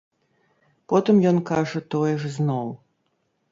Потым 0.93 1.15
ён 1.33 1.37
кажа 1.51 1.79
тое 1.97 2.13
ж 2.25 2.35
зноў. 2.41 2.67